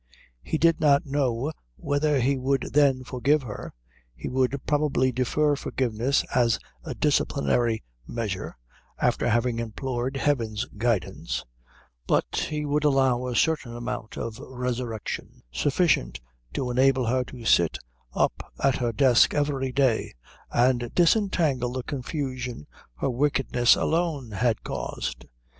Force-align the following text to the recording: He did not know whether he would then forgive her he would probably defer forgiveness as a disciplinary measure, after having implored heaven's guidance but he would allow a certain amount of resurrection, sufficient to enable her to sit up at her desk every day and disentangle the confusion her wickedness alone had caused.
He 0.41 0.57
did 0.57 0.79
not 0.81 1.05
know 1.05 1.51
whether 1.75 2.19
he 2.19 2.35
would 2.35 2.69
then 2.73 3.03
forgive 3.03 3.43
her 3.43 3.71
he 4.15 4.27
would 4.27 4.59
probably 4.65 5.11
defer 5.11 5.55
forgiveness 5.55 6.23
as 6.33 6.57
a 6.83 6.95
disciplinary 6.95 7.83
measure, 8.07 8.57
after 8.97 9.29
having 9.29 9.59
implored 9.59 10.17
heaven's 10.17 10.65
guidance 10.75 11.45
but 12.07 12.47
he 12.49 12.65
would 12.65 12.83
allow 12.83 13.27
a 13.27 13.35
certain 13.35 13.75
amount 13.75 14.17
of 14.17 14.39
resurrection, 14.39 15.43
sufficient 15.51 16.19
to 16.53 16.71
enable 16.71 17.05
her 17.05 17.23
to 17.25 17.45
sit 17.45 17.77
up 18.15 18.51
at 18.59 18.77
her 18.77 18.91
desk 18.91 19.35
every 19.35 19.71
day 19.71 20.15
and 20.49 20.91
disentangle 20.95 21.73
the 21.73 21.83
confusion 21.83 22.65
her 22.97 23.09
wickedness 23.11 23.75
alone 23.75 24.31
had 24.31 24.63
caused. 24.63 25.27